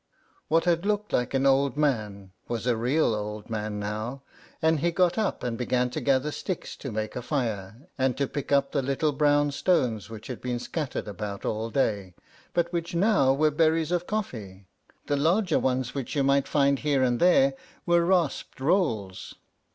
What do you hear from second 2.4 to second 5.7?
was a real old man now, and he got up and